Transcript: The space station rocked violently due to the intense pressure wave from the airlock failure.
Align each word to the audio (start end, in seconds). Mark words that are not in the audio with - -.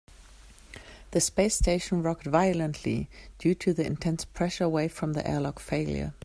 The 1.11 1.21
space 1.21 1.53
station 1.57 2.01
rocked 2.01 2.23
violently 2.25 3.07
due 3.37 3.53
to 3.53 3.71
the 3.71 3.85
intense 3.85 4.25
pressure 4.25 4.67
wave 4.67 4.91
from 4.91 5.13
the 5.13 5.27
airlock 5.29 5.59
failure. 5.59 6.15